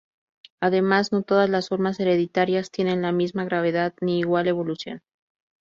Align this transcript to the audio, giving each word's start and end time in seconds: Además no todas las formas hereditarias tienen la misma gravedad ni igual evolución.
Además 0.61 1.11
no 1.11 1.21
todas 1.21 1.47
las 1.47 1.69
formas 1.69 1.99
hereditarias 1.99 2.71
tienen 2.71 3.03
la 3.03 3.11
misma 3.11 3.45
gravedad 3.45 3.93
ni 4.01 4.17
igual 4.21 4.47
evolución. 4.47 5.03